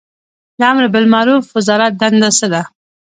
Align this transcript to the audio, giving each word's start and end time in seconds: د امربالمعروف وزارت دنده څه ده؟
د 0.59 0.61
امربالمعروف 0.73 1.45
وزارت 1.55 1.93
دنده 2.01 2.29
څه 2.37 2.47
ده؟ 2.53 2.61